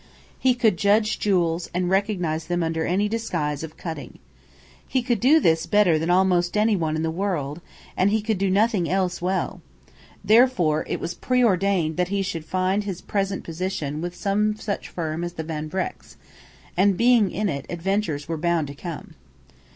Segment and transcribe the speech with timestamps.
[0.39, 4.17] He could judge jewels and recognize them under any disguise of cutting.
[4.87, 7.61] He could do this better than almost any one in the world,
[7.95, 9.61] and he could do nothing else well;
[10.23, 15.23] therefore it was preordained that he should find his present position with some such firm
[15.23, 16.15] as the Van Vrecks;
[16.75, 19.13] and, being in it, adventures were bound to come.